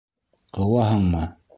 Ҡыуаһыңмы? 0.59 1.27